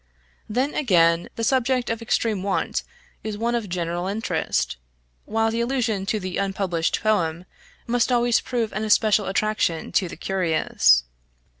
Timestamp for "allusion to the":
5.61-6.37